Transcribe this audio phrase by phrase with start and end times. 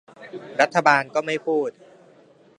[0.61, 1.69] รัฐบาลก็ไม่พูด